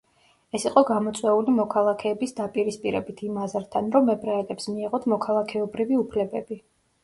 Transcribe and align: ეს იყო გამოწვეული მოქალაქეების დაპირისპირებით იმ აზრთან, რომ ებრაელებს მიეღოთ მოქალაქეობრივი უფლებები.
ეს 0.59 0.63
იყო 0.69 0.81
გამოწვეული 0.89 1.53
მოქალაქეების 1.57 2.33
დაპირისპირებით 2.41 3.23
იმ 3.29 3.37
აზრთან, 3.45 3.93
რომ 3.99 4.13
ებრაელებს 4.17 4.69
მიეღოთ 4.75 5.09
მოქალაქეობრივი 5.15 6.05
უფლებები. 6.05 6.63